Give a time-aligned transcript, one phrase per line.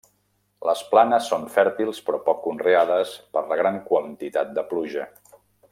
[0.67, 5.07] Les planes són fèrtils però poc conreades per la gran quantitat de pluja.